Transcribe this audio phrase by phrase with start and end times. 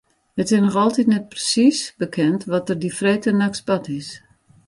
[0.41, 4.09] It is noch altyd net persiis bekend wat der dy freedtenachts bard is.